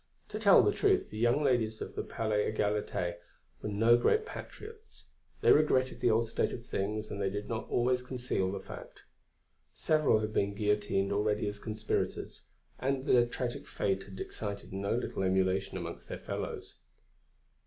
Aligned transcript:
To 0.29 0.39
tell 0.39 0.63
the 0.63 0.71
truth, 0.71 1.11
the 1.11 1.17
young 1.19 1.43
ladies 1.43 1.79
of 1.79 1.93
the 1.93 2.01
Palais 2.01 2.51
Égalité 2.51 3.17
were 3.61 3.69
no 3.69 3.95
great 3.97 4.25
patriots. 4.25 5.09
They 5.41 5.51
regretted 5.51 5.99
the 5.99 6.09
old 6.09 6.27
state 6.27 6.51
of 6.53 6.65
things 6.65 7.11
and 7.11 7.21
did 7.31 7.47
not 7.47 7.69
always 7.69 8.01
conceal 8.01 8.51
the 8.51 8.59
fact. 8.61 9.03
Several 9.71 10.21
had 10.21 10.33
been 10.33 10.55
guillotined 10.55 11.11
already 11.11 11.45
as 11.47 11.59
conspirators, 11.59 12.45
and 12.79 13.05
their 13.05 13.27
tragic 13.27 13.67
fate 13.67 14.01
had 14.05 14.19
excited 14.19 14.73
no 14.73 14.95
little 14.95 15.21
emulation 15.21 15.77
among 15.77 15.99
their 16.07 16.17
fellows. 16.17 16.77